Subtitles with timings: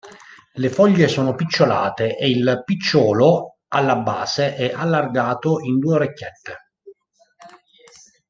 [0.53, 6.57] Le foglie sono picciolate e il picciolo alla base è allargato in due orecchiette.